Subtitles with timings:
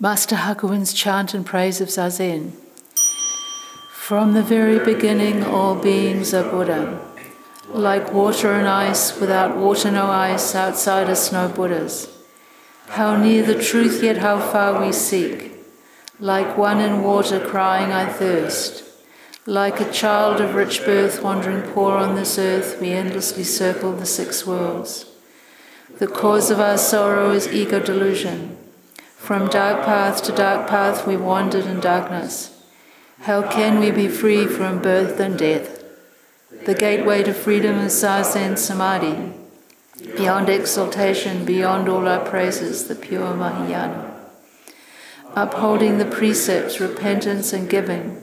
[0.00, 2.50] Master Hakuin's chant and praise of Zazen.
[3.92, 7.00] From the very beginning, all beings are Buddha.
[7.68, 12.08] Like water and ice, without water, no ice, outside us, no Buddhas.
[12.88, 15.52] How near the truth, yet how far we seek.
[16.18, 18.82] Like one in water crying, I thirst.
[19.46, 24.06] Like a child of rich birth wandering poor on this earth, we endlessly circle the
[24.06, 25.06] six worlds.
[25.98, 28.58] The cause of our sorrow is ego delusion.
[29.24, 32.62] From dark path to dark path we wandered in darkness.
[33.20, 35.82] How can we be free from birth and death?
[36.66, 39.32] The gateway to freedom is Zazen Samadhi.
[40.16, 44.14] Beyond exaltation, beyond all our praises, the pure Mahayana
[45.34, 48.20] upholding the precepts, repentance, and giving.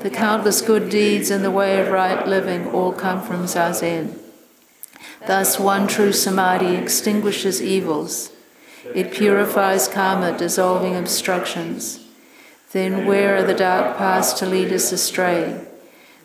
[0.00, 4.18] The countless good deeds and the way of right living all come from Zazen.
[5.26, 8.30] Thus, one true samadhi extinguishes evils.
[8.94, 12.00] It purifies karma, dissolving obstructions.
[12.72, 15.64] Then, where are the dark paths to lead us astray?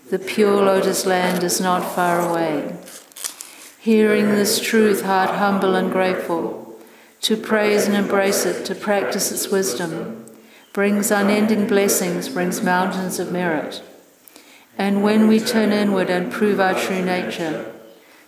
[0.09, 2.77] The pure lotus land is not far away.
[3.80, 6.80] Hearing this truth, heart humble and grateful,
[7.22, 10.25] to praise and embrace it, to practice its wisdom,
[10.71, 13.81] brings unending blessings, brings mountains of merit.
[14.77, 17.73] And when we turn inward and prove our true nature,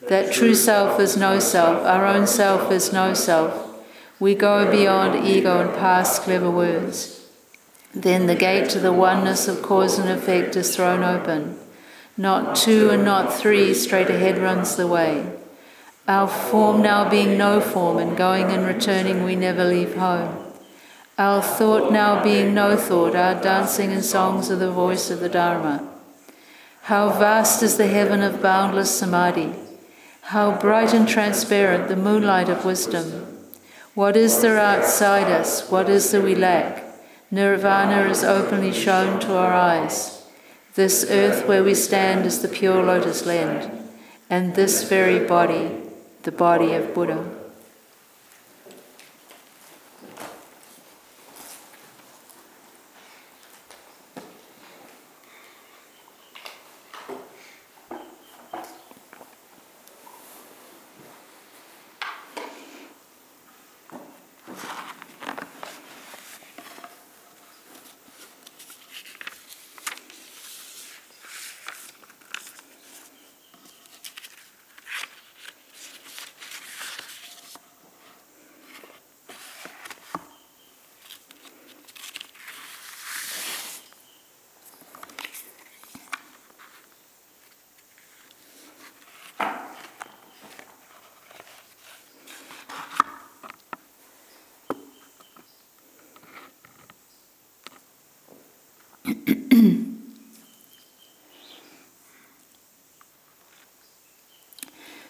[0.08, 3.69] that true self is no self, our own self is no self,
[4.20, 7.25] we go beyond ego and past clever words.
[7.94, 11.58] Then the gate to the oneness of cause and effect is thrown open.
[12.17, 15.31] Not two and not three, straight ahead runs the way.
[16.08, 20.45] Our form now being no form, and going and returning, we never leave home.
[21.17, 25.30] Our thought now being no thought, our dancing and songs are the voice of the
[25.30, 25.88] Dharma.
[26.83, 29.54] How vast is the heaven of boundless samadhi!
[30.22, 33.28] How bright and transparent the moonlight of wisdom!
[34.00, 35.69] What is there outside us?
[35.69, 36.86] What is there we lack?
[37.31, 40.23] Nirvana is openly shown to our eyes.
[40.75, 43.89] This earth where we stand is the pure lotus land,
[44.30, 45.82] and this very body
[46.23, 47.39] the body of Buddha.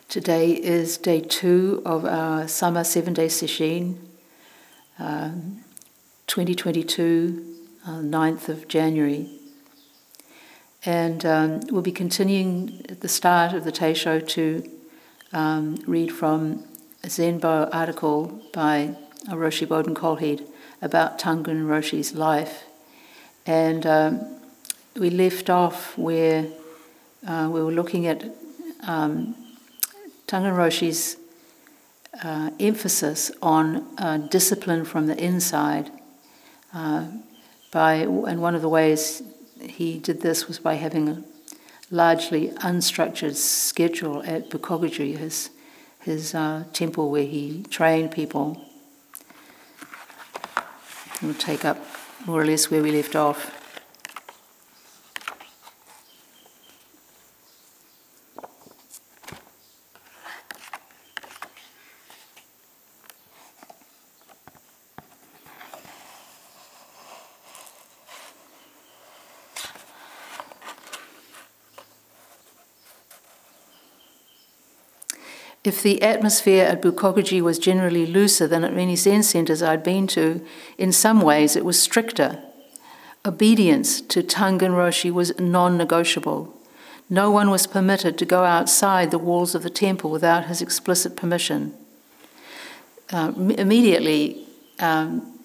[0.08, 3.98] Today is day two of our summer seven day sesshin,
[5.00, 5.66] um,
[6.28, 7.56] 2022,
[7.86, 9.38] uh, 9th of January.
[10.86, 14.64] And um, we'll be continuing at the start of the Teisho to
[15.34, 16.64] um, read from
[17.04, 18.96] a Zen Bow article by
[19.28, 20.48] Roshi Bodhin Kjolhede
[20.82, 22.69] about Tangen Roshi's life.
[23.50, 24.28] And um,
[24.96, 26.46] we left off where
[27.26, 28.24] uh, we were looking at
[28.86, 29.36] um,
[30.28, 31.18] Tangen Roshi's
[32.24, 35.90] uh, emphasis on uh, discipline from the inside.
[36.76, 37.08] Uh,
[37.72, 39.24] by and one of the ways
[39.60, 41.24] he did this was by having a
[41.90, 45.50] largely unstructured schedule at Bukokuji, his
[46.02, 48.64] his uh, temple where he trained people.
[51.24, 53.59] We'll take up more or less where we left off.
[75.70, 80.08] If the atmosphere at Bukokuji was generally looser than at many Zen centers I'd been
[80.08, 80.44] to,
[80.80, 82.42] in some ways it was stricter.
[83.24, 86.52] Obedience to Tangen Roshi was non negotiable.
[87.08, 91.16] No one was permitted to go outside the walls of the temple without his explicit
[91.16, 91.76] permission.
[93.12, 94.48] Uh, immediately,
[94.80, 95.40] um,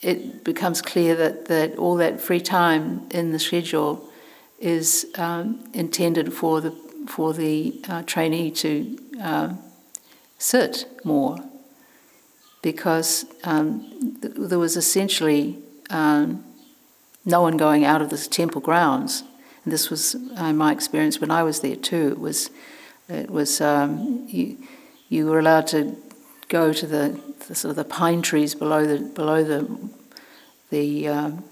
[0.00, 4.10] it becomes clear that, that all that free time in the schedule
[4.58, 6.72] is um, intended for the
[7.06, 9.54] for the uh, trainee to uh,
[10.38, 11.38] sit more.
[12.62, 15.58] because um, th- there was essentially
[15.90, 16.44] um,
[17.24, 19.24] no one going out of the temple grounds.
[19.64, 22.08] And this was uh, my experience when I was there too.
[22.08, 22.50] It was,
[23.08, 24.56] it was um, you,
[25.08, 25.96] you were allowed to
[26.48, 29.90] go to the, the, sort of the pine trees below the below the
[30.70, 31.44] the um,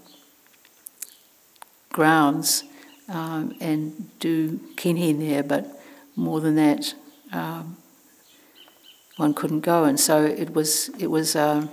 [1.93, 2.64] grounds
[3.10, 5.66] um, and do kinhin there, but
[6.16, 6.94] more than that,
[7.32, 7.76] um,
[9.16, 9.84] one couldn't go.
[9.84, 11.36] And so it was it was.
[11.36, 11.70] Um,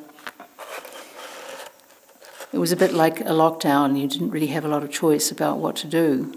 [2.53, 3.99] it was a bit like a lockdown.
[3.99, 6.33] You didn't really have a lot of choice about what to do,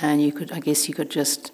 [0.00, 1.52] and you could, I guess, you could just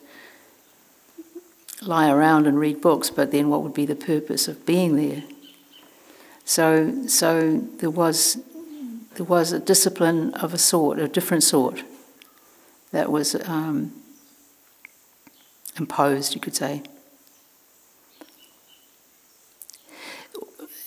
[1.83, 3.11] lie around and read books.
[3.11, 5.25] But then, what would be the purpose of being there?
[6.45, 8.39] So, so there was
[9.17, 11.83] there was a discipline of a sort, a different sort,
[12.93, 13.93] that was um,
[15.77, 16.83] imposed, you could say.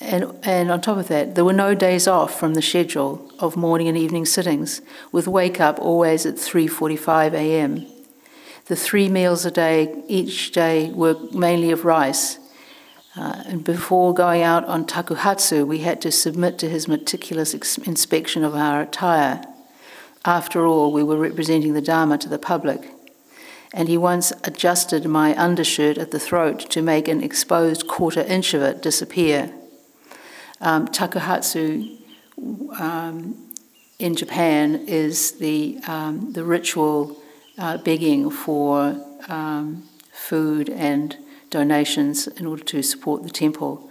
[0.03, 3.55] And, and on top of that, there were no days off from the schedule of
[3.55, 4.81] morning and evening sittings,
[5.13, 7.87] with wake up always at 3:45 a.m.
[8.65, 12.37] The three meals a day each day were mainly of rice.
[13.15, 17.77] Uh, and before going out on takuhatsu, we had to submit to his meticulous ex-
[17.77, 19.43] inspection of our attire.
[20.25, 22.89] After all, we were representing the Dharma to the public.
[23.73, 28.53] And he once adjusted my undershirt at the throat to make an exposed quarter inch
[28.53, 29.51] of it disappear
[30.63, 31.99] um, takuhatsu
[32.79, 33.35] um,
[33.99, 37.21] in Japan is the, um, the ritual
[37.57, 38.95] uh, begging for
[39.27, 41.17] um, food and
[41.49, 43.89] donations in order to support the temple.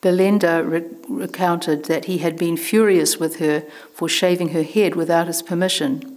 [0.00, 3.64] Belinda re- recounted that he had been furious with her
[3.94, 6.16] for shaving her head without his permission.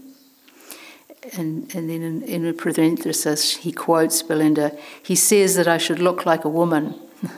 [1.37, 5.99] And, and then in, in a parenthesis, he quotes Belinda He says that I should
[5.99, 6.95] look like a woman.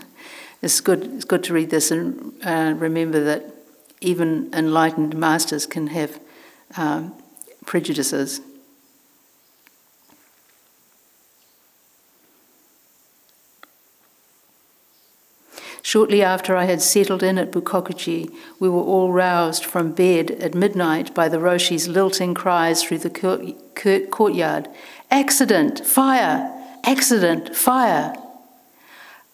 [0.62, 3.46] it's, good, it's good to read this and uh, remember that
[4.02, 6.20] even enlightened masters can have
[6.78, 7.14] um,
[7.66, 8.42] prejudices.
[15.86, 20.56] Shortly after I had settled in at Bukokuji, we were all roused from bed at
[20.56, 24.68] midnight by the Roshi's lilting cries through the courtyard
[25.12, 25.86] Accident!
[25.86, 26.52] Fire!
[26.84, 27.56] Accident!
[27.56, 28.16] Fire!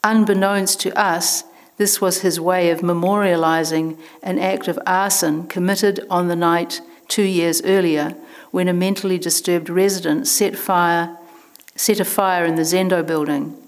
[0.03, 1.45] Unbeknownst to us,
[1.77, 7.24] this was his way of memorializing an act of arson committed on the night two
[7.24, 8.13] years earlier
[8.51, 11.18] when a mentally disturbed resident set fire
[11.77, 13.61] set a fire in the Zendo building.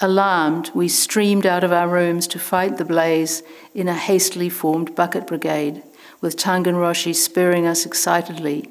[0.00, 3.42] Alarmed, we streamed out of our rooms to fight the blaze
[3.74, 5.82] in a hastily formed bucket brigade,
[6.20, 8.70] with Tangen Roshi spurring us excitedly,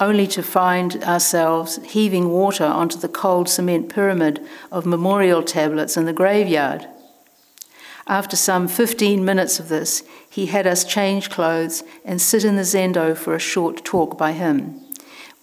[0.00, 4.40] only to find ourselves heaving water onto the cold cement pyramid
[4.72, 6.88] of memorial tablets in the graveyard.
[8.06, 12.62] After some 15 minutes of this, he had us change clothes and sit in the
[12.62, 14.79] zendo for a short talk by him.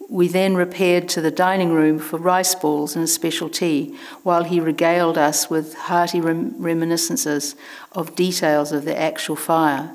[0.10, 4.46] We then repaired to the dining room for rice balls and a special tea, while
[4.46, 7.56] he regaled us with hearty rem- reminiscences
[7.92, 9.94] of details of the actual fire.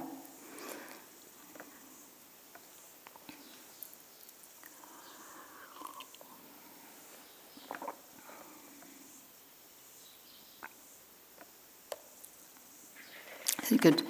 [13.70, 14.02] You could,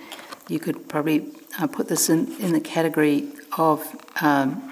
[0.49, 1.29] you could probably
[1.61, 3.87] uh, put this in, in the category of
[4.21, 4.72] um,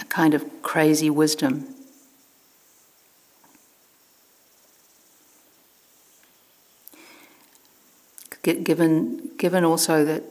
[0.00, 1.66] a kind of crazy wisdom.
[8.42, 10.22] Given, given also that,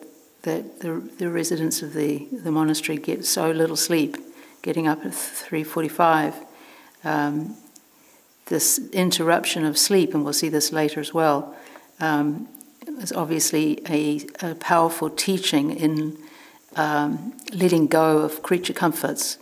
[0.43, 4.15] that the, the residents of the, the monastery get so little sleep,
[4.61, 6.33] getting up at 3.45,
[7.03, 7.57] um,
[8.45, 11.55] this interruption of sleep, and we'll see this later as well,
[11.99, 12.47] um,
[13.01, 16.17] is obviously a, a powerful teaching in
[16.75, 19.37] um, letting go of creature comforts.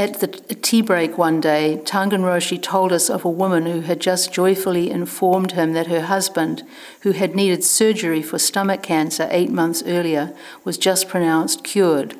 [0.00, 4.00] At the tea break one day, Tangen Roshi told us of a woman who had
[4.00, 6.62] just joyfully informed him that her husband,
[7.02, 12.16] who had needed surgery for stomach cancer eight months earlier, was just pronounced cured.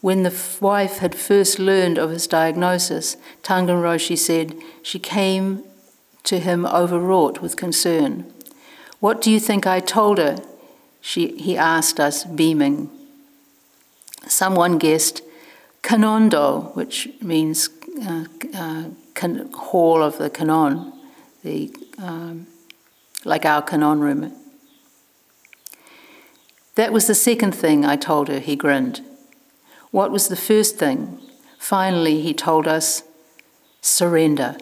[0.00, 5.64] When the wife had first learned of his diagnosis, Tangen Roshi said she came
[6.22, 8.32] to him overwrought with concern.
[9.00, 10.38] What do you think I told her?
[11.00, 12.90] She, he asked us, beaming.
[14.28, 15.22] Someone guessed
[15.86, 17.70] Kanondo, which means
[18.04, 18.86] uh, uh,
[19.54, 20.92] hall of the Kanon,
[21.44, 22.48] the, um,
[23.24, 24.32] like our Kanon room.
[26.74, 29.00] That was the second thing I told her, he grinned.
[29.92, 31.20] What was the first thing?
[31.56, 33.04] Finally, he told us
[33.80, 34.56] surrender.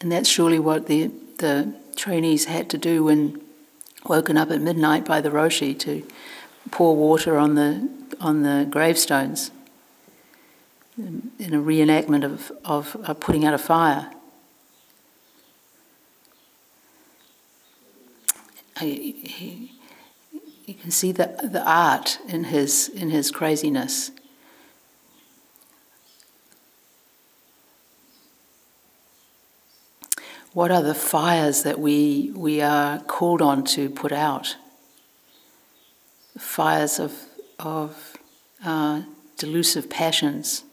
[0.00, 3.40] And that's surely what the, the trainees had to do when
[4.06, 6.02] woken up at midnight by the Roshi to
[6.70, 7.88] pour water on the,
[8.20, 9.50] on the gravestones
[10.96, 14.10] in a reenactment of, of, of putting out a fire.
[18.80, 19.72] He,
[20.64, 24.10] you can see the, the art in his, in his craziness.
[30.52, 34.56] What are the fires that we, we are called on to put out?
[36.36, 37.12] Fires of,
[37.60, 38.16] of
[38.64, 39.02] uh,
[39.36, 40.64] delusive passions.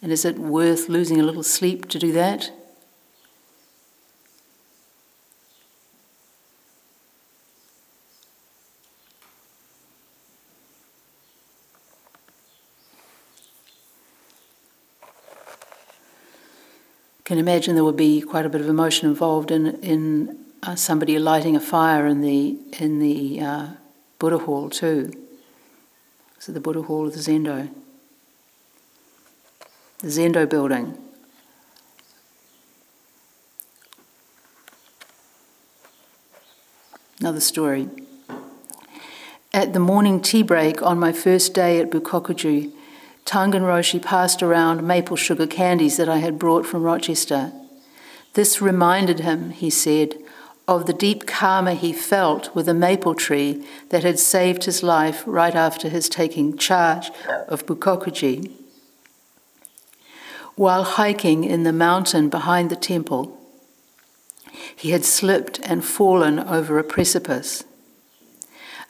[0.00, 2.52] And is it worth losing a little sleep to do that?
[17.36, 21.18] Can imagine there would be quite a bit of emotion involved in in uh, somebody
[21.18, 23.66] lighting a fire in the in the uh,
[24.18, 25.12] Buddha hall too.
[26.38, 27.68] So the Buddha hall of the Zendo,
[29.98, 30.96] the Zendo building.
[37.20, 37.90] Another story.
[39.52, 42.72] At the morning tea break on my first day at Bukokuji,
[43.26, 47.52] Tangen Roshi passed around maple sugar candies that I had brought from Rochester.
[48.34, 50.14] This reminded him, he said,
[50.68, 55.24] of the deep karma he felt with a maple tree that had saved his life
[55.26, 57.10] right after his taking charge
[57.48, 58.52] of Bukokuji.
[60.54, 63.38] While hiking in the mountain behind the temple,
[64.74, 67.64] he had slipped and fallen over a precipice.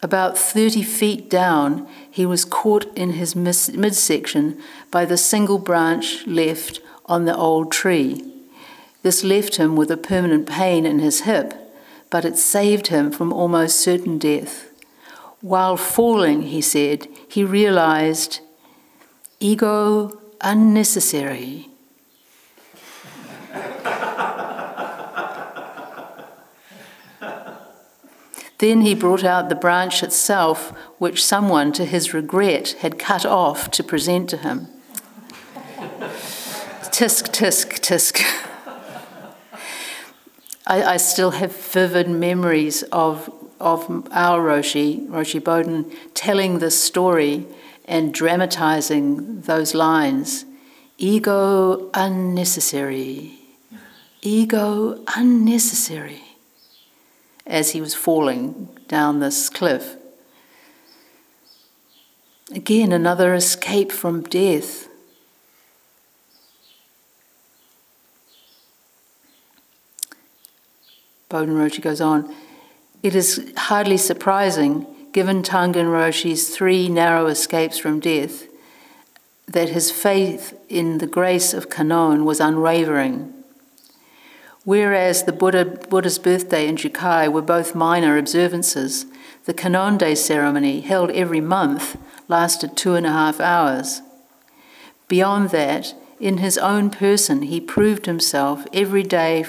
[0.02, 4.60] About 30 feet down, he was caught in his midsection
[4.90, 8.22] by the single branch left on the old tree.
[9.02, 11.54] This left him with a permanent pain in his hip,
[12.10, 14.70] but it saved him from almost certain death.
[15.40, 18.40] While falling, he said, he realized
[19.40, 21.68] ego unnecessary.
[28.58, 33.70] Then he brought out the branch itself, which someone, to his regret, had cut off
[33.72, 34.68] to present to him.
[36.90, 38.22] tisk, tisk, tisk.
[40.66, 47.46] I, I, still have vivid memories of, of our Roshi, Roshi Bodhin, telling this story
[47.84, 50.44] and dramatizing those lines.
[50.98, 53.38] Ego unnecessary.
[54.22, 56.25] Ego unnecessary
[57.46, 59.96] as he was falling down this cliff.
[62.52, 64.88] Again, another escape from death.
[71.28, 72.32] Bodhin Roshi goes on,
[73.02, 78.44] it is hardly surprising, given Tangen Roshi's three narrow escapes from death,
[79.48, 83.32] that his faith in the grace of Kanon was unwavering.
[84.66, 89.06] Whereas the Buddha, Buddha's birthday and Jukai were both minor observances,
[89.44, 91.96] the Kanon Day ceremony, held every month,
[92.26, 94.02] lasted two and a half hours.
[95.06, 99.44] Beyond that, in his own person, he proved himself every day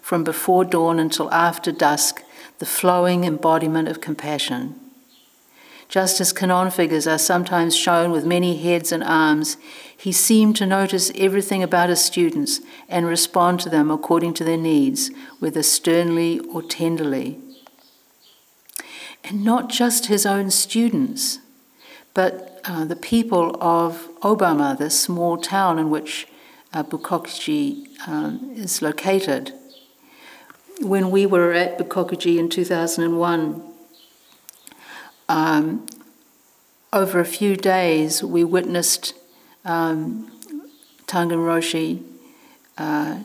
[0.00, 2.22] from before dawn until after dusk,
[2.58, 4.80] the flowing embodiment of compassion.
[5.90, 9.58] Just as Kanon figures are sometimes shown with many heads and arms,
[10.04, 14.58] he seemed to notice everything about his students and respond to them according to their
[14.58, 17.38] needs, whether sternly or tenderly.
[19.24, 21.38] And not just his own students,
[22.12, 26.28] but uh, the people of Obama, the small town in which
[26.74, 29.54] uh, Bukokuji um, is located.
[30.82, 33.62] When we were at Bukokuji in 2001,
[35.30, 35.86] um,
[36.92, 39.14] over a few days, we witnessed
[39.64, 40.30] um,
[41.06, 42.02] Tangen Roshi
[42.78, 43.18] uh,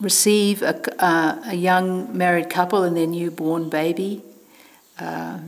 [0.00, 4.22] receive a, uh, a, young married couple and their newborn baby.
[4.98, 5.38] Uh,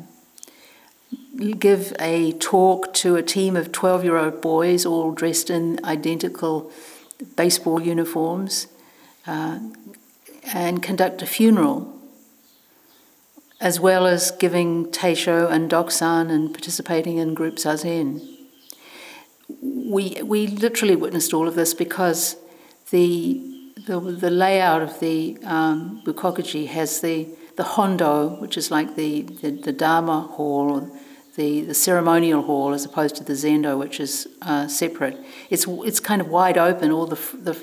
[1.59, 6.71] give a talk to a team of 12 year old boys, all dressed in identical
[7.37, 8.67] baseball uniforms,
[9.27, 9.59] uh,
[10.53, 11.99] and conduct a funeral,
[13.61, 18.32] as well as giving Teisho and Doksan and participating in group Zazen.
[19.93, 22.37] We, we literally witnessed all of this because
[22.91, 23.43] the,
[23.87, 29.21] the, the layout of the um, Bukokuji has the, the hondo, which is like the,
[29.21, 30.91] the, the Dharma hall,
[31.37, 35.19] the, the ceremonial hall as opposed to the zendo, which is uh, separate.
[35.51, 36.91] It's, it's kind of wide open.
[36.91, 37.63] All the, the,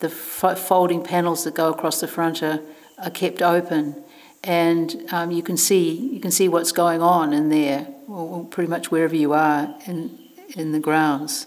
[0.00, 2.60] the folding panels that go across the front are,
[3.02, 3.96] are kept open,
[4.44, 7.86] and um, you can see you can see what's going on in there,
[8.50, 10.18] pretty much wherever you are in
[10.56, 11.46] in the grounds.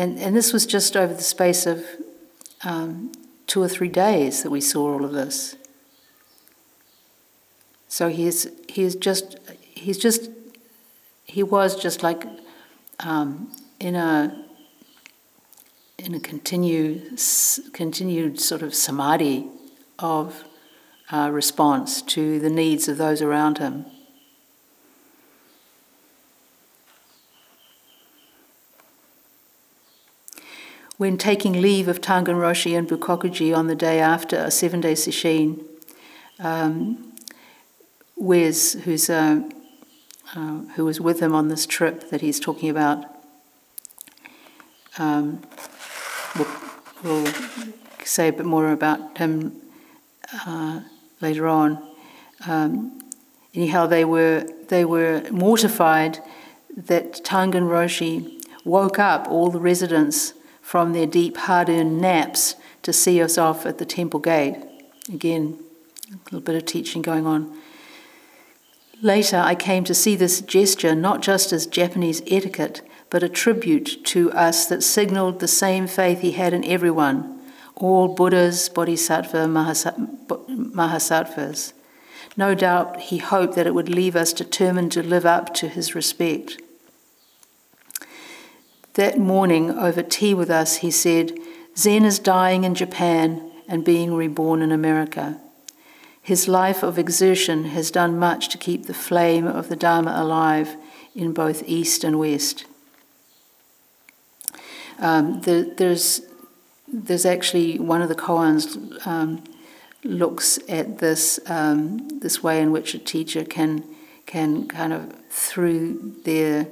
[0.00, 1.84] And and this was just over the space of
[2.64, 3.12] um,
[3.46, 5.56] two or three days that we saw all of this.
[7.86, 10.30] So he's he's just he's just
[11.24, 12.24] he was just like
[13.00, 14.42] um, in a
[15.98, 17.20] in a continued
[17.74, 19.48] continued sort of samadhi
[19.98, 20.44] of
[21.12, 23.84] uh, response to the needs of those around him.
[31.00, 34.92] When taking leave of Tangen Roshi and Bukokuji on the day after a seven day
[34.92, 35.64] sesshin,
[36.38, 37.14] um,
[38.16, 39.48] Wes, who's a
[40.34, 43.06] uh, who was with him on this trip that he's talking about,
[44.98, 45.40] um,
[46.36, 46.48] we'll,
[47.02, 47.32] we'll,
[48.04, 49.58] say a bit more about him
[50.46, 50.80] uh,
[51.22, 51.82] later on.
[52.46, 53.00] Um,
[53.54, 56.18] anyhow, they were they were mortified
[56.76, 60.34] that Tangen Roshi woke up all the residents
[60.70, 64.54] from their deep, hard-earned naps to see us off at the temple gate.
[65.12, 65.58] Again,
[66.12, 67.52] a little bit of teaching going on.
[69.02, 74.04] Later, I came to see this gesture not just as Japanese etiquette, but a tribute
[74.04, 77.40] to us that signaled the same faith he had in everyone
[77.74, 79.48] all Buddhas, Bodhisattva,
[80.28, 81.72] Mahasattvas.
[82.36, 85.96] No doubt he hoped that it would leave us determined to live up to his
[85.96, 86.62] respect.
[89.00, 91.32] That morning, over tea with us, he said,
[91.74, 95.40] Zen is dying in Japan and being reborn in America.
[96.20, 100.76] His life of exertion has done much to keep the flame of the Dharma alive
[101.14, 102.66] in both East and West.
[104.98, 106.20] Um, the, there's,
[106.86, 109.42] there's actually one of the koans um,
[110.04, 113.82] looks at this um, this way in which a teacher can
[114.26, 116.66] can kind of through their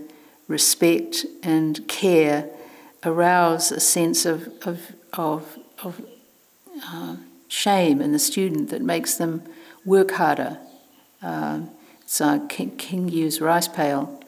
[0.48, 2.50] respect and care
[3.04, 6.02] arouse a sense of of of, of
[6.84, 7.16] uh,
[7.48, 9.42] shame in the student that makes them
[9.84, 10.58] work harder.
[11.22, 11.70] Um,
[12.20, 14.20] uh, King, King Yu's rice pail,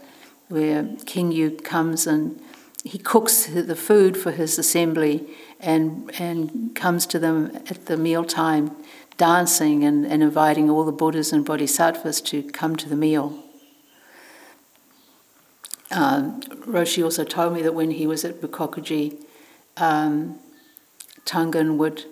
[0.49, 2.41] where King Yu comes and
[2.85, 5.27] he cooks the food for his assembly
[5.59, 8.75] and, and comes to them at the mealtime
[9.17, 13.45] dancing and, and inviting all the Buddhas and Bodhisattvas to come to the meal.
[15.91, 19.25] Um, Roshi also told me that when he was at Bukokuji,
[19.77, 20.39] um,
[21.79, 22.05] would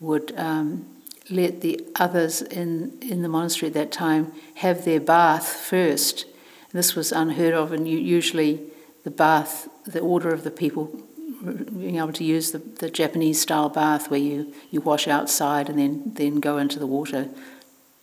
[0.00, 0.86] would um,
[1.30, 6.24] let the others in, in the monastery at that time have their bath first.
[6.72, 8.60] This was unheard of, and usually
[9.04, 11.04] the bath, the order of the people
[11.42, 15.78] being able to use the, the Japanese style bath where you, you wash outside and
[15.78, 17.28] then, then go into the water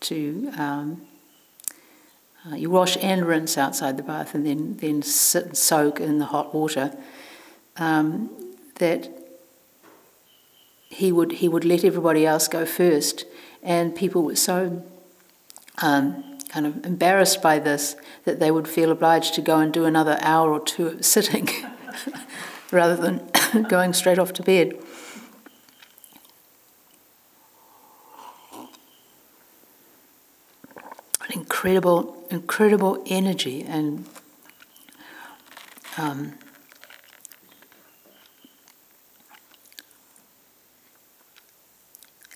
[0.01, 0.51] to.
[0.57, 1.01] Um,
[2.49, 6.19] uh, you wash and rinse outside the bath and then, then sit and soak in
[6.19, 6.95] the hot water.
[7.77, 8.29] Um,
[8.75, 9.09] that
[10.89, 13.25] he would he would let everybody else go first,
[13.63, 14.83] and people were so
[15.81, 19.85] um, kind of embarrassed by this that they would feel obliged to go and do
[19.85, 21.49] another hour or two of sitting
[22.71, 23.29] rather than
[23.69, 24.77] going straight off to bed.
[31.21, 31.31] An
[31.65, 34.05] incredible, incredible energy and
[35.97, 36.33] um,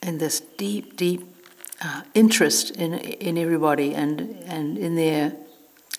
[0.02, 1.22] and this deep, deep
[1.80, 5.36] uh, interest in, in everybody and, and in their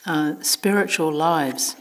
[0.06, 1.76] uh, spiritual lives.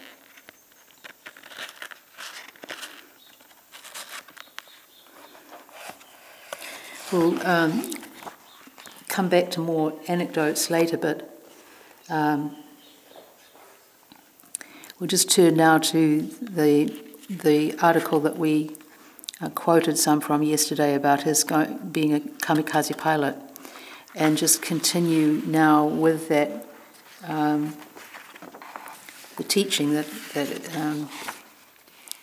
[7.11, 7.89] We'll um,
[9.07, 11.28] come back to more anecdotes later, but
[12.09, 12.55] um,
[14.99, 16.93] we'll just turn now to the,
[17.29, 18.75] the article that we
[19.41, 23.35] uh, quoted some from yesterday about his go- being a kamikaze pilot,
[24.15, 26.65] and just continue now with that
[27.27, 27.75] um,
[29.39, 31.09] the teaching that, that um,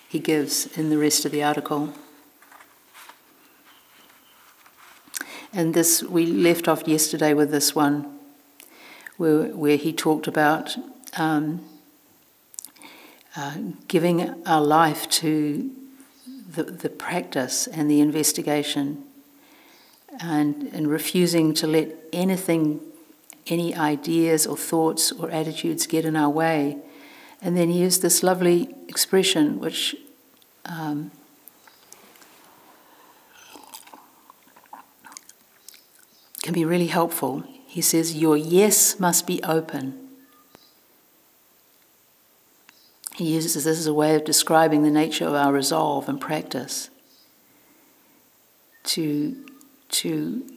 [0.06, 1.92] he gives in the rest of the article.
[5.52, 8.15] And this, we left off yesterday with this one,
[9.16, 10.76] where, where he talked about
[11.16, 11.64] um,
[13.36, 13.56] uh,
[13.88, 15.70] giving our life to
[16.54, 19.02] the, the practice and the investigation,
[20.20, 22.80] and, and refusing to let anything,
[23.46, 26.78] any ideas or thoughts or attitudes get in our way.
[27.42, 29.94] And then he used this lovely expression, which
[30.64, 31.10] um,
[36.42, 37.44] can be really helpful.
[37.76, 39.98] He says, Your yes must be open.
[43.16, 46.88] He uses this as a way of describing the nature of our resolve and practice
[48.84, 49.36] to,
[49.90, 50.56] to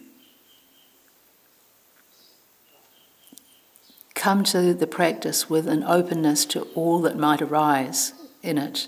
[4.16, 8.88] come to the practice with an openness to all that might arise in it,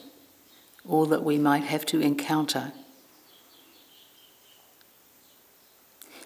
[0.88, 2.72] all that we might have to encounter.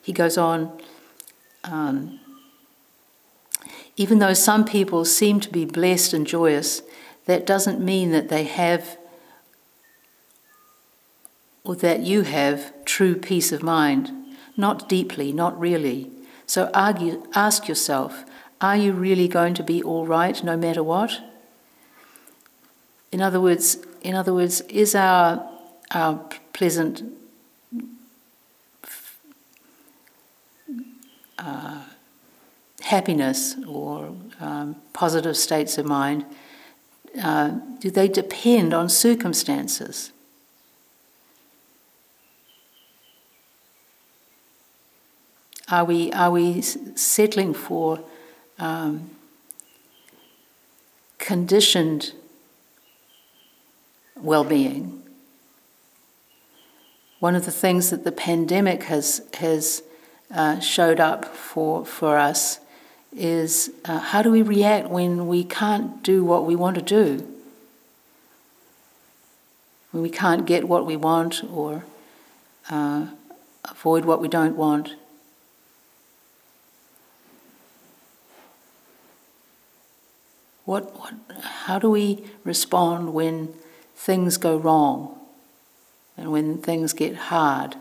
[0.03, 0.79] He goes on,
[1.65, 2.19] um,
[3.97, 6.82] even though some people seem to be blessed and joyous,
[7.25, 8.97] that doesn't mean that they have
[11.63, 14.12] or that you have true peace of mind.
[14.56, 16.12] Not deeply, not really.
[16.45, 18.23] So argue, ask yourself
[18.62, 21.19] are you really going to be all right no matter what?
[23.12, 25.47] In other words, in other words, is our,
[25.91, 26.23] our
[26.54, 27.04] pleasant
[31.37, 31.81] uh,
[32.81, 36.25] happiness or um, positive states of mind,
[37.21, 40.11] uh, do they depend on circumstances?
[45.69, 47.99] Are we, are we settling for
[48.59, 49.09] um,
[51.17, 52.13] conditioned
[54.15, 55.01] well being?
[57.19, 59.81] One of the things that the pandemic has, has
[60.35, 62.59] uh, showed up for, for us
[63.15, 67.25] is uh, how do we react when we can't do what we want to do?
[69.91, 71.85] When we can't get what we want or
[72.69, 73.07] uh,
[73.63, 74.95] avoid what we don't want.
[80.65, 83.53] What, what, how do we respond when
[83.95, 85.17] things go wrong
[86.17, 87.77] and when things get hard?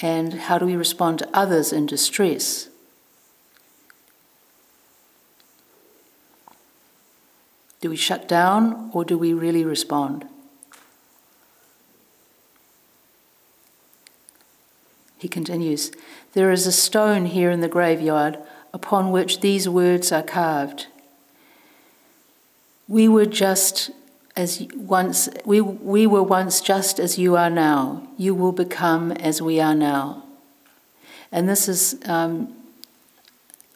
[0.00, 2.68] And how do we respond to others in distress?
[7.80, 10.24] Do we shut down or do we really respond?
[15.18, 15.92] He continues
[16.32, 18.38] There is a stone here in the graveyard
[18.72, 20.86] upon which these words are carved.
[22.88, 23.90] We were just
[24.34, 28.08] as once we, we were once just as you are now.
[28.16, 30.24] You will become as we are now.
[31.30, 32.54] And this is, um,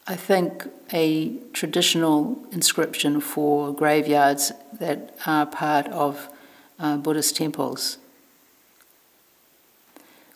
[0.06, 6.28] I think, a traditional inscription for graveyards that are part of
[6.78, 7.98] uh, Buddhist temples.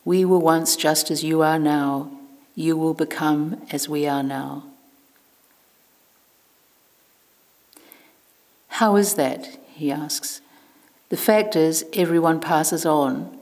[0.05, 2.11] We were once just as you are now.
[2.55, 4.65] You will become as we are now.
[8.69, 9.60] How is that?
[9.81, 10.41] He asks.
[11.09, 13.37] The fact is, everyone passes on.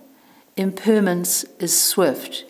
[0.56, 2.44] Impermanence is swift.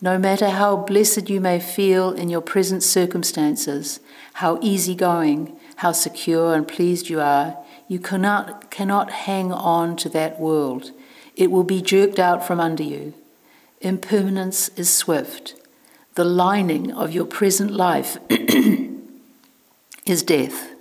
[0.00, 4.00] No matter how blessed you may feel in your present circumstances,
[4.34, 7.56] how easygoing, how secure and pleased you are,
[7.88, 10.92] you cannot, cannot hang on to that world.
[11.34, 13.14] It will be jerked out from under you.
[13.80, 15.54] Impermanence is swift.
[16.14, 18.18] The lining of your present life
[20.06, 20.75] is death.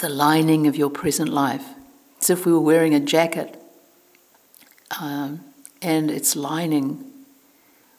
[0.00, 1.64] The lining of your present life.
[2.20, 3.60] As if we were wearing a jacket
[5.00, 5.40] um,
[5.80, 7.04] and its lining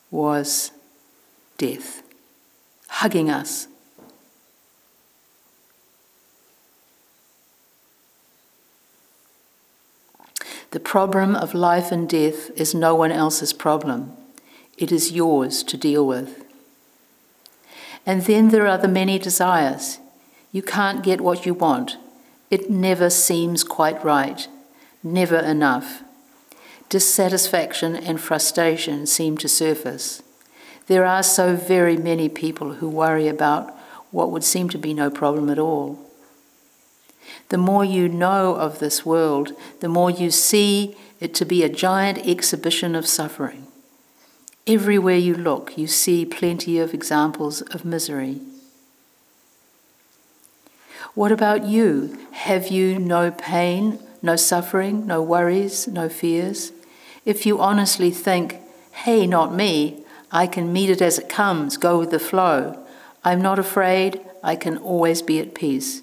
[0.09, 0.71] was
[1.57, 2.03] death,
[2.87, 3.67] hugging us.
[10.71, 14.15] The problem of life and death is no one else's problem.
[14.77, 16.45] It is yours to deal with.
[18.05, 19.99] And then there are the many desires.
[20.51, 21.97] You can't get what you want.
[22.49, 24.47] It never seems quite right,
[25.01, 26.03] never enough.
[26.89, 30.21] Dissatisfaction and frustration seem to surface.
[30.87, 33.73] There are so very many people who worry about
[34.11, 35.99] what would seem to be no problem at all.
[37.47, 41.69] The more you know of this world, the more you see it to be a
[41.69, 43.67] giant exhibition of suffering.
[44.67, 48.41] Everywhere you look, you see plenty of examples of misery.
[51.13, 52.17] What about you?
[52.32, 56.71] Have you no pain, no suffering, no worries, no fears?
[57.26, 58.60] If you honestly think,
[58.93, 62.80] hey, not me, I can meet it as it comes, go with the flow,
[63.26, 66.02] I'm not afraid, I can always be at peace,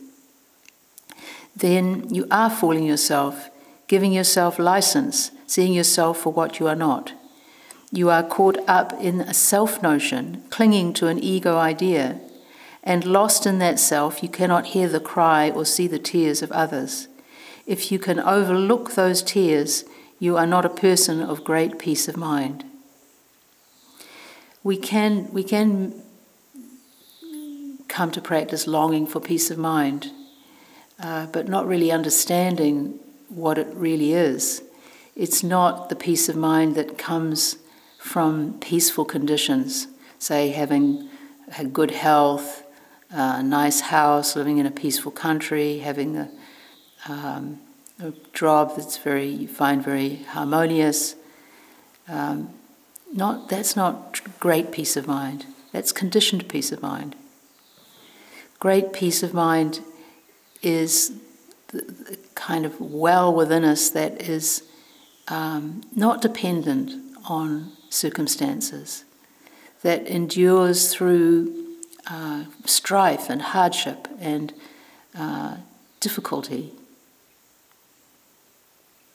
[1.57, 3.49] then you are fooling yourself,
[3.88, 7.14] giving yourself license, seeing yourself for what you are not.
[7.90, 12.21] You are caught up in a self notion, clinging to an ego idea,
[12.88, 16.51] and lost in that self, you cannot hear the cry or see the tears of
[16.53, 17.07] others.
[17.66, 19.85] If you can overlook those tears,
[20.18, 22.64] you are not a person of great peace of mind.
[24.62, 26.03] We can, we can
[27.88, 30.11] come to practice longing for peace of mind,
[30.98, 32.98] uh, but not really understanding
[33.29, 34.62] what it really is.
[35.14, 37.59] It's not the peace of mind that comes
[37.98, 41.11] from peaceful conditions, say having
[41.74, 42.62] good health,
[43.11, 46.31] a nice house, living in a peaceful country, having a,
[47.09, 47.61] um,
[48.03, 51.14] a job that's very you find very harmonious.
[52.09, 52.51] Um,
[53.12, 55.47] not that's not great peace of mind.
[55.73, 57.16] That's conditioned peace of mind.
[58.59, 59.81] Great peace of mind
[60.62, 61.12] is
[61.68, 64.62] the, the kind of well within us that is
[65.29, 66.92] um, not dependent
[67.29, 69.05] on circumstances,
[69.83, 71.58] that endures through
[72.11, 74.53] uh, strife and hardship and
[75.16, 75.57] uh,
[76.01, 76.73] difficulty,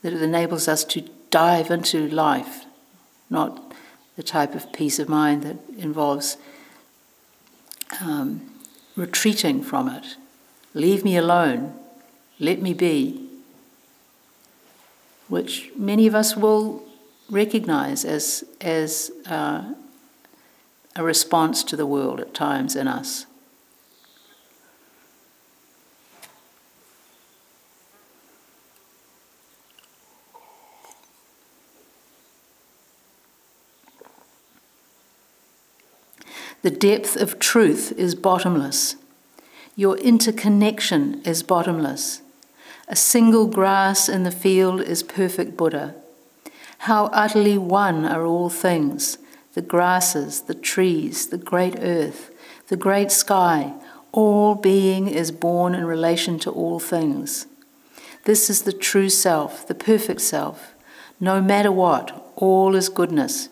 [0.01, 2.65] that it enables us to dive into life,
[3.29, 3.73] not
[4.15, 6.37] the type of peace of mind that involves
[8.01, 8.51] um,
[8.95, 10.17] retreating from it.
[10.73, 11.73] Leave me alone,
[12.39, 13.29] let me be,
[15.29, 16.83] which many of us will
[17.29, 19.73] recognize as, as uh,
[20.95, 23.25] a response to the world at times in us.
[36.61, 38.95] The depth of truth is bottomless.
[39.75, 42.21] Your interconnection is bottomless.
[42.87, 45.95] A single grass in the field is perfect Buddha.
[46.79, 49.17] How utterly one are all things
[49.53, 52.31] the grasses, the trees, the great earth,
[52.67, 53.73] the great sky,
[54.11, 57.47] all being is born in relation to all things.
[58.25, 60.73] This is the true self, the perfect self.
[61.19, 63.49] No matter what, all is goodness.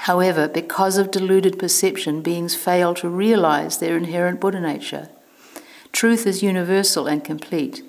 [0.00, 5.08] However, because of deluded perception, beings fail to realize their inherent Buddha nature.
[5.92, 7.82] Truth is universal and complete.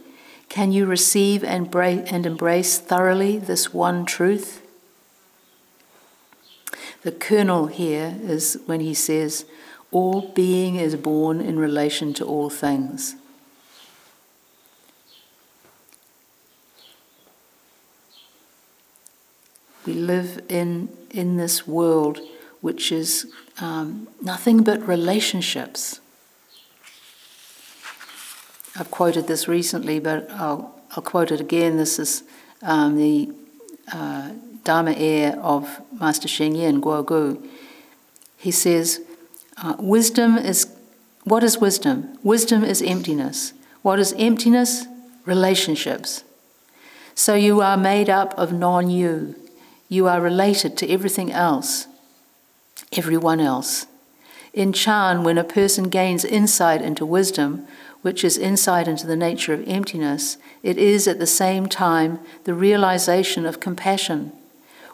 [0.49, 1.73] Can you receive and
[2.25, 4.60] embrace thoroughly this one truth?
[7.03, 9.45] The kernel here is when he says,
[9.91, 13.15] All being is born in relation to all things.
[19.85, 22.19] We live in, in this world
[22.61, 25.99] which is um, nothing but relationships.
[28.77, 31.77] I've quoted this recently, but I'll, I'll quote it again.
[31.77, 32.23] This is
[32.61, 33.31] um, the
[33.91, 34.31] uh,
[34.63, 37.41] Dharma heir of Master Sheng Yen, Guo Gu.
[38.37, 39.01] He says,
[39.57, 40.71] uh, Wisdom is,
[41.23, 42.17] what is wisdom?
[42.23, 43.53] Wisdom is emptiness.
[43.81, 44.85] What is emptiness?
[45.25, 46.23] Relationships.
[47.15, 49.35] So you are made up of non you.
[49.89, 51.87] You are related to everything else,
[52.93, 53.87] everyone else.
[54.53, 57.67] In Chan, when a person gains insight into wisdom,
[58.01, 62.53] which is insight into the nature of emptiness, it is at the same time the
[62.53, 64.31] realization of compassion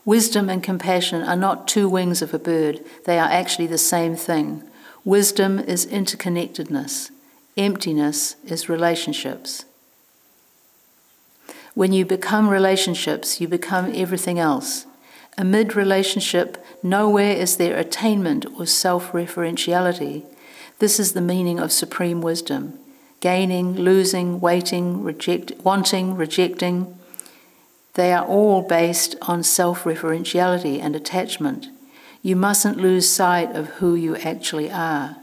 [0.08, 4.16] Wisdom and compassion are not two wings of a bird, they are actually the same
[4.16, 4.64] thing.
[5.04, 7.12] Wisdom is interconnectedness,
[7.58, 9.66] emptiness is relationships.
[11.74, 14.86] When you become relationships, you become everything else.
[15.38, 20.24] Amid relationship, nowhere is there attainment or self referentiality.
[20.80, 22.80] This is the meaning of supreme wisdom
[23.20, 26.98] gaining, losing, waiting, reject, wanting, rejecting,
[27.98, 31.70] they are all based on self referentiality and attachment.
[32.22, 35.18] You mustn't lose sight of who you actually are.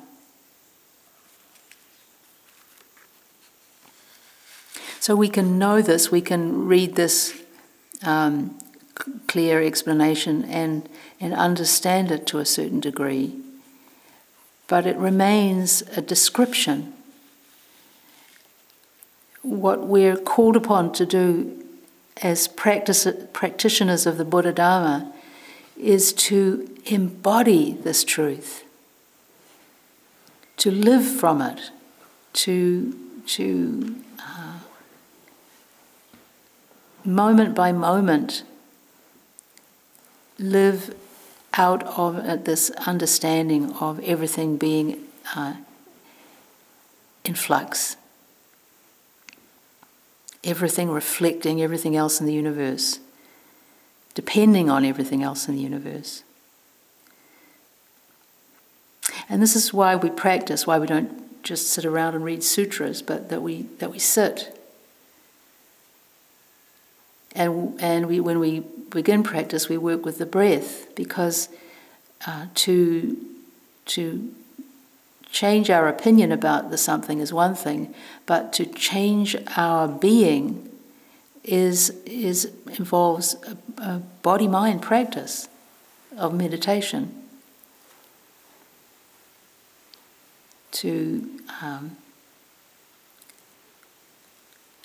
[4.98, 7.40] So we can know this, we can read this
[8.02, 8.58] um,
[9.28, 10.88] clear explanation and,
[11.20, 13.36] and understand it to a certain degree.
[14.66, 16.92] But it remains a description.
[19.42, 21.63] What we're called upon to do
[22.22, 25.12] as practice, practitioners of the Buddha Dharma
[25.76, 28.64] is to embody this truth,
[30.56, 31.70] to live from it,
[32.34, 32.96] to,
[33.26, 34.58] to uh,
[37.04, 38.44] moment by moment
[40.38, 40.94] live
[41.54, 45.04] out of uh, this understanding of everything being
[45.36, 45.54] uh,
[47.24, 47.96] in flux,
[50.44, 53.00] everything reflecting everything else in the universe,
[54.14, 56.22] depending on everything else in the universe.
[59.28, 63.02] And this is why we practice, why we don't just sit around and read sutras,
[63.02, 64.58] but that we, that we sit.
[67.34, 71.48] And, and we, when we begin practice, we work with the breath because
[72.26, 73.16] uh, to,
[73.86, 74.34] to
[75.34, 77.92] change our opinion about the something is one thing,
[78.24, 80.70] but to change our being
[81.42, 85.48] is, is involves a, a body mind practice
[86.16, 87.12] of meditation.
[90.70, 91.28] To
[91.60, 91.96] um,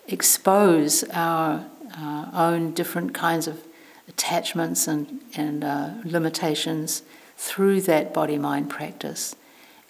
[0.08, 1.64] expose our
[1.96, 3.64] uh, own different kinds of
[4.08, 7.04] attachments and, and uh, limitations
[7.38, 9.36] through that body mind practice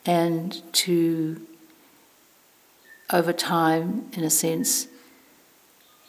[0.10, 1.39] and to,
[3.12, 4.88] over time, in a sense,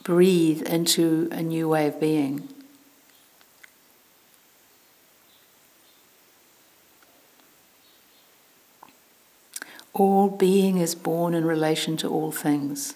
[0.05, 2.49] breathe into a new way of being.
[9.93, 12.95] All being is born in relation to all things.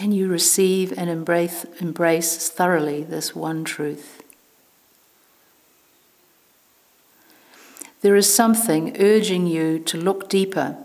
[0.00, 4.22] Can you receive and embrace, embrace thoroughly this one truth?
[8.00, 10.78] There is something urging you to look deeper,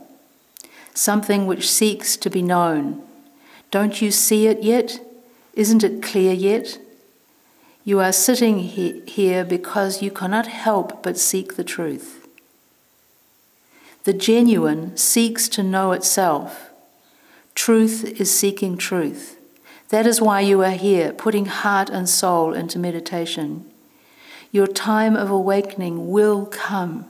[0.93, 3.03] something which seeks to be known.
[3.71, 4.99] Don't you see it yet?
[5.53, 6.77] Isn't it clear yet?
[7.85, 12.27] You are sitting he- here because you cannot help but seek the truth.
[14.03, 16.74] The genuine seeks to know itself
[17.55, 19.37] Truth is seeking truth.
[19.89, 23.65] That is why you are here, putting heart and soul into meditation.
[24.51, 27.05] Your time of awakening will come.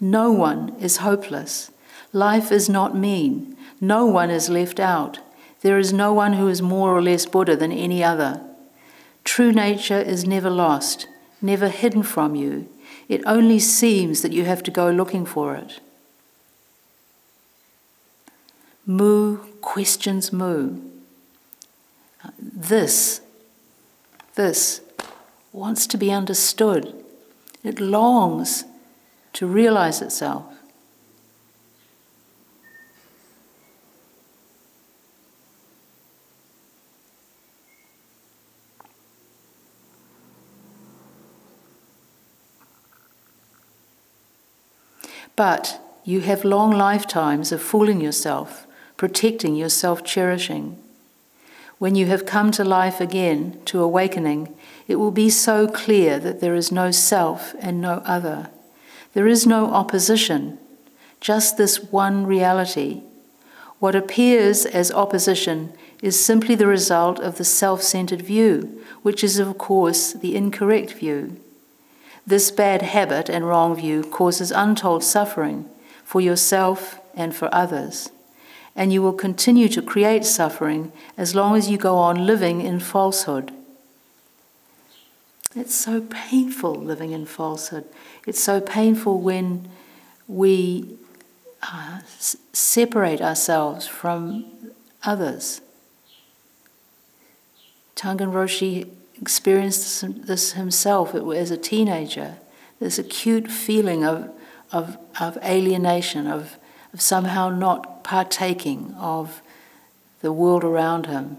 [0.00, 1.70] No one is hopeless.
[2.12, 3.56] Life is not mean.
[3.80, 5.18] No one is left out.
[5.62, 8.40] There is no one who is more or less Buddha than any other.
[9.24, 11.08] True nature is never lost,
[11.40, 12.68] never hidden from you.
[13.08, 15.80] It only seems that you have to go looking for it.
[18.86, 20.78] Mu questions Mu.
[22.38, 23.22] This,
[24.34, 24.82] this
[25.52, 26.94] wants to be understood.
[27.64, 28.64] It longs
[29.32, 30.44] to realize itself.
[45.34, 48.63] But you have long lifetimes of fooling yourself
[48.96, 50.78] protecting your self cherishing.
[51.78, 54.54] When you have come to life again, to awakening,
[54.86, 58.50] it will be so clear that there is no self and no other.
[59.12, 60.58] There is no opposition,
[61.20, 63.02] just this one reality.
[63.80, 69.38] What appears as opposition is simply the result of the self centered view, which is,
[69.38, 71.40] of course, the incorrect view.
[72.26, 75.68] This bad habit and wrong view causes untold suffering
[76.04, 78.10] for yourself and for others
[78.76, 82.80] and you will continue to create suffering as long as you go on living in
[82.80, 83.52] falsehood.
[85.54, 87.84] It's so painful living in falsehood.
[88.26, 89.68] It's so painful when
[90.26, 90.96] we
[91.62, 94.46] uh, s- separate ourselves from
[95.04, 95.60] others.
[97.94, 102.36] Tangen Roshi experienced this, himself as a teenager,
[102.80, 104.30] this acute feeling of,
[104.72, 106.56] of, of alienation, of,
[106.92, 109.42] of somehow not partaking of
[110.20, 111.38] the world around him.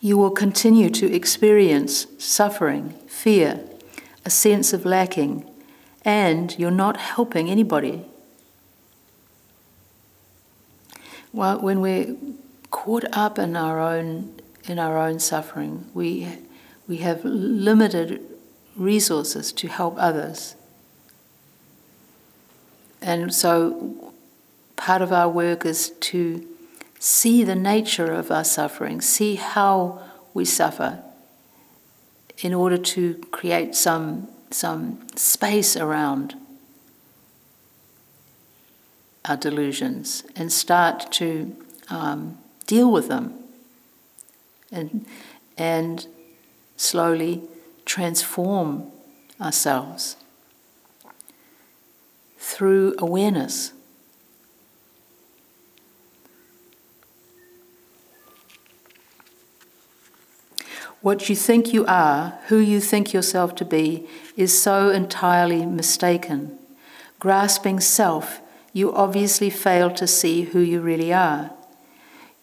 [0.00, 3.60] You will continue to experience suffering, fear,
[4.24, 5.44] a sense of lacking,
[6.04, 8.06] and you're not helping anybody.
[11.38, 12.16] Well, when we're
[12.72, 16.26] caught up in our own in our own suffering, we
[16.88, 18.20] we have limited
[18.74, 20.56] resources to help others,
[23.00, 24.12] and so
[24.74, 26.44] part of our work is to
[26.98, 30.02] see the nature of our suffering, see how
[30.34, 31.04] we suffer,
[32.38, 36.34] in order to create some, some space around
[39.28, 41.56] our delusions and start to
[41.90, 43.34] um, deal with them
[44.72, 45.06] and,
[45.56, 46.06] and
[46.76, 47.42] slowly
[47.84, 48.90] transform
[49.40, 50.16] ourselves
[52.38, 53.72] through awareness.
[61.00, 66.58] What you think you are, who you think yourself to be, is so entirely mistaken.
[67.20, 68.40] Grasping self,
[68.78, 71.50] you obviously fail to see who you really are.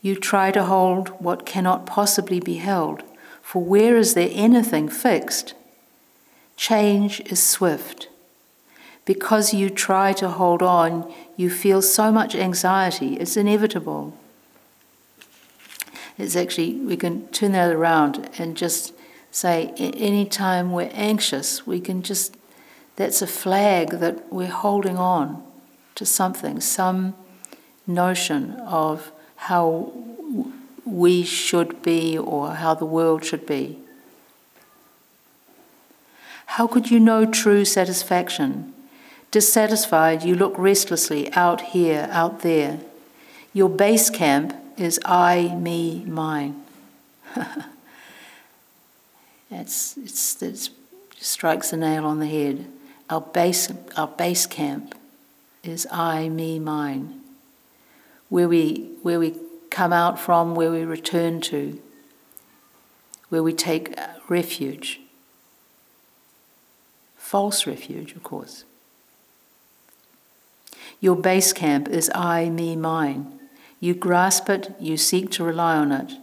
[0.01, 3.03] You try to hold what cannot possibly be held,
[3.41, 5.53] for where is there anything fixed?
[6.57, 8.09] Change is swift.
[9.05, 14.13] Because you try to hold on, you feel so much anxiety, it's inevitable.
[16.17, 18.93] It's actually, we can turn that around and just
[19.31, 22.35] say, anytime we're anxious, we can just,
[22.97, 25.44] that's a flag that we're holding on
[25.95, 27.15] to something, some
[27.87, 29.93] notion of how
[30.85, 33.79] we should be or how the world should be.
[36.47, 38.73] How could you know true satisfaction?
[39.31, 42.79] Dissatisfied, you look restlessly out here, out there.
[43.53, 46.63] Your base camp is I, me, mine.
[49.51, 50.69] it's, it's, it
[51.19, 52.65] strikes the nail on the head.
[53.09, 54.95] Our base, our base camp
[55.67, 57.21] is I, me, mine.
[58.29, 59.35] Where we, where we
[59.69, 61.81] come out from, where we return to,
[63.29, 65.01] where we take uh, refuge.
[67.17, 68.63] False refuge, of course.
[70.99, 73.39] Your base camp is I, me, mine.
[73.79, 76.13] You grasp it, you seek to rely on it.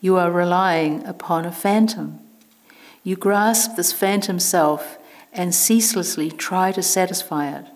[0.00, 2.18] You are relying upon a phantom.
[3.04, 4.98] You grasp this phantom self
[5.32, 7.66] and ceaselessly try to satisfy it.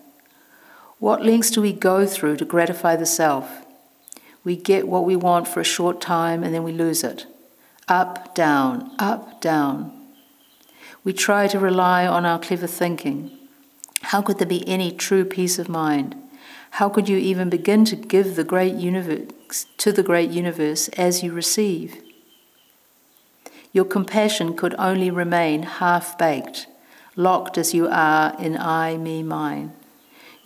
[0.99, 3.65] What links do we go through to gratify the self?
[4.43, 7.27] We get what we want for a short time and then we lose it.
[7.87, 9.91] Up, down, up, down.
[11.03, 13.31] We try to rely on our clever thinking.
[14.01, 16.15] How could there be any true peace of mind?
[16.71, 21.23] How could you even begin to give the great universe to the great universe as
[21.23, 22.01] you receive?
[23.71, 26.67] Your compassion could only remain half baked,
[27.15, 29.73] locked as you are in I, me, mine.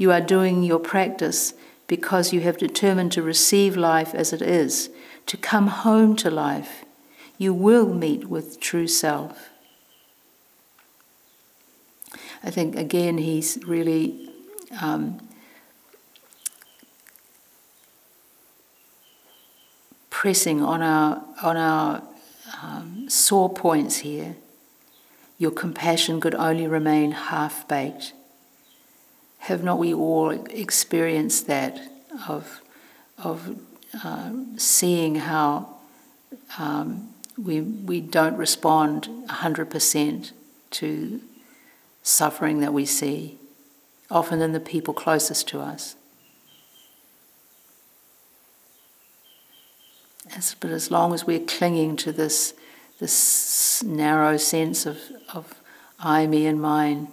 [0.02, 1.54] You are doing your practice
[1.86, 4.90] because you have determined to receive life as it is,
[5.28, 6.84] to come home to life.
[7.38, 9.52] You will meet with true self.
[12.44, 14.28] I think again he's really
[14.82, 15.20] um,
[20.10, 22.02] pressing on our, on our
[22.64, 24.36] um, sore points here.
[25.38, 28.14] Your compassion could only remain half baked.
[29.42, 31.82] Have not we all experienced that
[32.28, 32.62] of,
[33.18, 33.60] of
[34.04, 35.78] uh, seeing how
[36.60, 40.32] um, we, we don't respond 100%
[40.70, 41.22] to
[42.04, 43.40] suffering that we see,
[44.12, 45.96] often in the people closest to us?
[50.36, 52.54] As, but as long as we're clinging to this,
[53.00, 55.00] this narrow sense of,
[55.34, 55.56] of
[56.00, 57.08] I, me, and mine,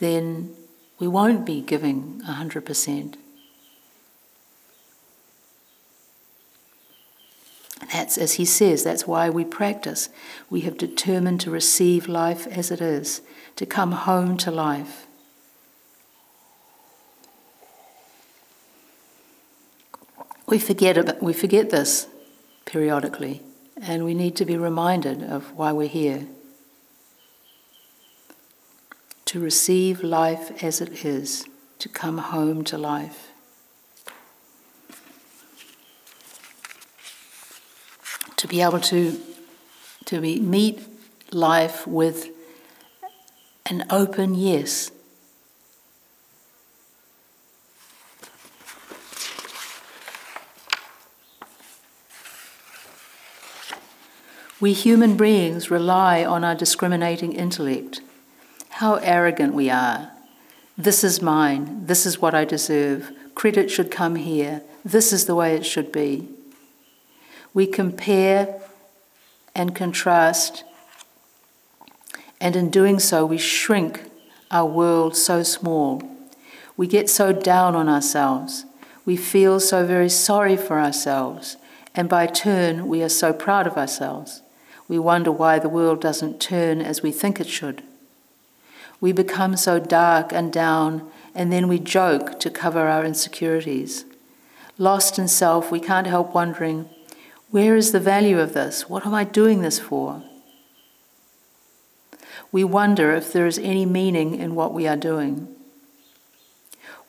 [0.00, 0.56] then
[1.02, 3.16] we won't be giving 100%.
[7.92, 10.10] That's, as he says, that's why we practice.
[10.48, 13.20] We have determined to receive life as it is,
[13.56, 15.08] to come home to life.
[20.46, 22.06] We forget, about, we forget this
[22.64, 23.42] periodically,
[23.76, 26.28] and we need to be reminded of why we're here.
[29.32, 31.46] To receive life as it is,
[31.78, 33.30] to come home to life.
[38.36, 39.18] To be able to,
[40.04, 40.82] to be, meet
[41.32, 42.28] life with
[43.64, 44.90] an open yes
[54.60, 58.00] We human beings rely on our discriminating intellect.
[58.82, 60.10] How arrogant we are.
[60.76, 61.86] This is mine.
[61.86, 63.12] This is what I deserve.
[63.36, 64.62] Credit should come here.
[64.84, 66.28] This is the way it should be.
[67.54, 68.60] We compare
[69.54, 70.64] and contrast,
[72.40, 74.10] and in doing so, we shrink
[74.50, 76.02] our world so small.
[76.76, 78.64] We get so down on ourselves.
[79.06, 81.56] We feel so very sorry for ourselves,
[81.94, 84.42] and by turn, we are so proud of ourselves.
[84.88, 87.84] We wonder why the world doesn't turn as we think it should.
[89.02, 94.04] We become so dark and down, and then we joke to cover our insecurities.
[94.78, 96.88] Lost in self, we can't help wondering
[97.50, 98.88] where is the value of this?
[98.88, 100.22] What am I doing this for?
[102.52, 105.48] We wonder if there is any meaning in what we are doing.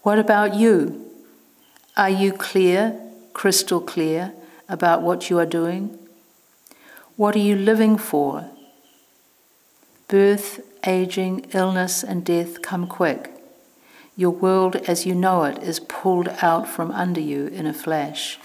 [0.02, 1.12] What about you?
[1.96, 3.00] Are you clear,
[3.34, 4.34] crystal clear,
[4.68, 6.00] about what you are doing?
[7.18, 8.50] What are you living for?
[10.08, 13.32] Birth, aging, illness, and death come quick.
[14.16, 18.38] Your world as you know it is pulled out from under you in a flash.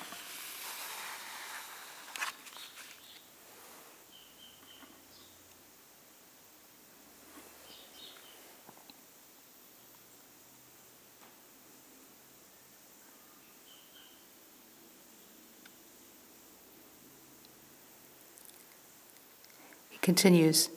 [19.91, 20.70] He continues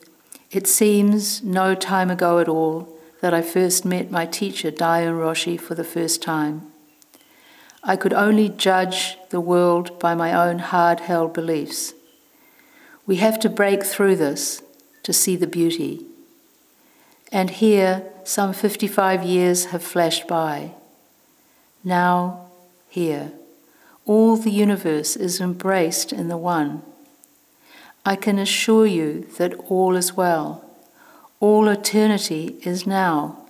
[0.52, 2.86] It seems no time ago at all
[3.22, 6.70] that I first met my teacher, Daiun Roshi, for the first time.
[7.82, 11.94] I could only judge the world by my own hard held beliefs.
[13.06, 14.62] We have to break through this
[15.04, 16.04] to see the beauty.
[17.32, 20.72] And here, some 55 years have flashed by.
[21.82, 22.50] Now,
[22.90, 23.32] here,
[24.04, 26.82] all the universe is embraced in the One.
[28.04, 30.64] I can assure you that all is well.
[31.38, 33.46] All eternity is now.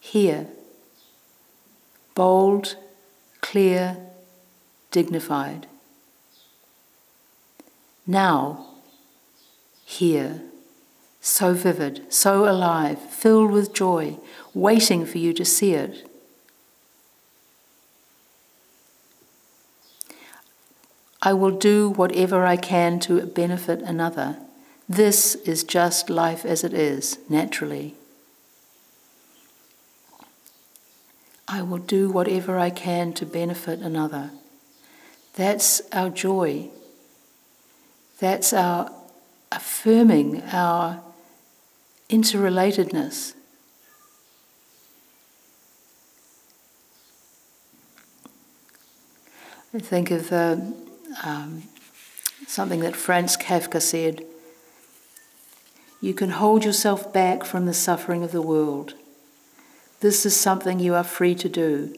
[0.00, 0.48] Here.
[2.14, 2.76] Bold,
[3.40, 3.96] clear,
[4.90, 5.66] dignified.
[8.06, 8.66] Now.
[9.84, 10.42] Here.
[11.20, 14.18] So vivid, so alive, filled with joy,
[14.54, 16.05] waiting for you to see it.
[21.22, 24.36] I will do whatever I can to benefit another.
[24.88, 27.94] This is just life as it is, naturally.
[31.48, 34.30] I will do whatever I can to benefit another.
[35.34, 36.70] That's our joy.
[38.18, 38.90] That's our
[39.52, 41.00] affirming our
[42.08, 43.34] interrelatedness.
[49.74, 50.85] I think of the
[51.24, 51.64] um,
[52.46, 54.24] something that Franz Kafka said
[56.00, 58.94] You can hold yourself back from the suffering of the world.
[60.00, 61.96] This is something you are free to do.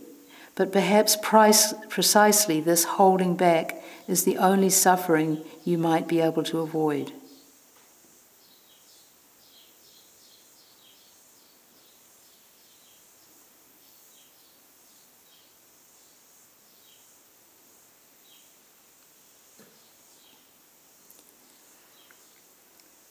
[0.54, 6.42] But perhaps price, precisely this holding back is the only suffering you might be able
[6.44, 7.12] to avoid.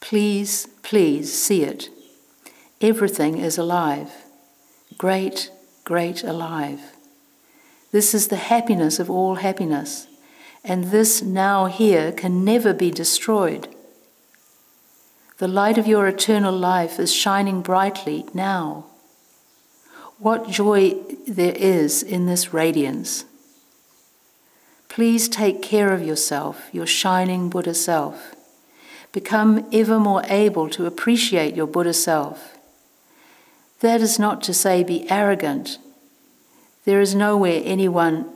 [0.08, 1.90] Please, please see it.
[2.80, 4.10] Everything is alive.
[4.96, 5.50] Great,
[5.84, 6.80] great alive.
[7.92, 10.06] This is the happiness of all happiness,
[10.64, 13.68] and this now here can never be destroyed.
[15.36, 18.86] The light of your eternal life is shining brightly now.
[20.18, 20.94] What joy
[21.26, 23.26] there is in this radiance.
[24.88, 28.34] Please take care of yourself, your shining Buddha self.
[29.12, 32.56] Become ever more able to appreciate your Buddha self.
[33.80, 35.78] That is not to say be arrogant.
[36.84, 38.30] There is nowhere anyone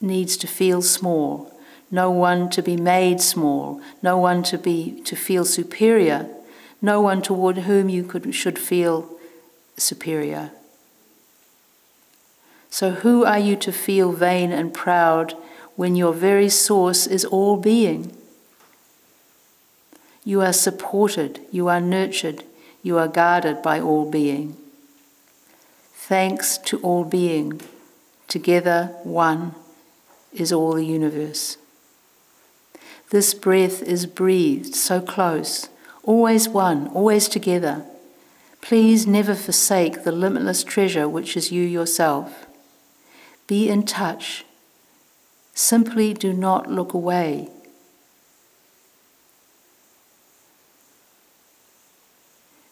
[0.00, 1.52] needs to feel small,
[1.90, 6.28] no one to be made small, no one to be to feel superior,
[6.80, 9.10] no one toward whom you could, should feel
[9.76, 10.52] superior.
[12.70, 15.34] So, who are you to feel vain and proud
[15.74, 18.17] when your very source is all being?
[20.28, 22.44] You are supported, you are nurtured,
[22.82, 24.58] you are guarded by all being.
[25.94, 27.62] Thanks to all being,
[28.26, 29.54] together one
[30.34, 31.56] is all the universe.
[33.08, 35.70] This breath is breathed so close,
[36.02, 37.86] always one, always together.
[38.60, 42.44] Please never forsake the limitless treasure which is you yourself.
[43.46, 44.44] Be in touch.
[45.54, 47.48] Simply do not look away.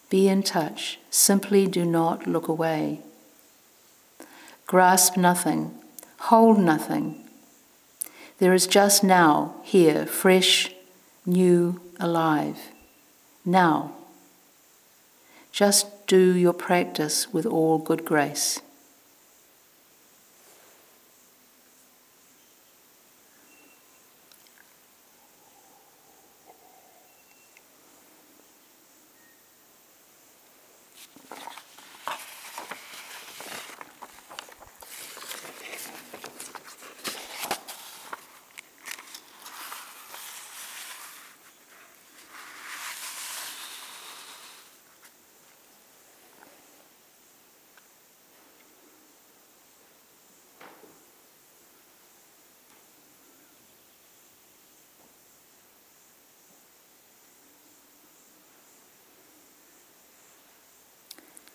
[0.09, 0.99] Be in touch.
[1.09, 3.01] Simply do not look away.
[4.65, 5.71] Grasp nothing.
[6.19, 7.23] Hold nothing.
[8.39, 10.71] There is just now, here, fresh,
[11.25, 12.57] new, alive.
[13.43, 13.93] Now.
[15.51, 18.61] Just do your practice with all good grace.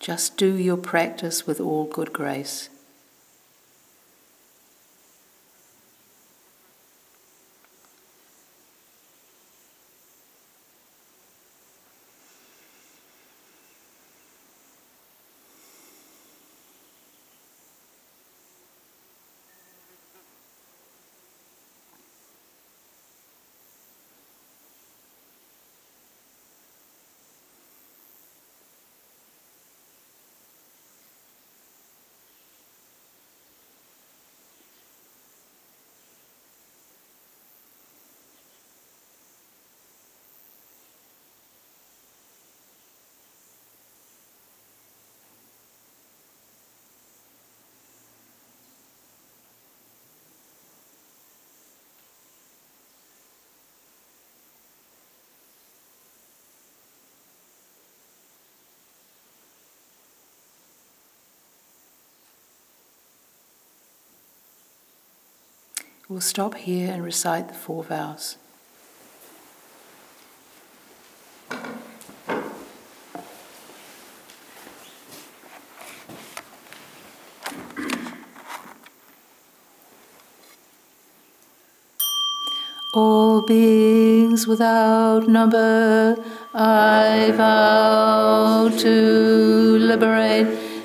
[0.03, 2.67] Just do your practice with all good grace.
[66.09, 68.37] We'll stop here and recite the four vows.
[82.93, 86.17] All beings without number,
[86.53, 90.72] I vow to liberate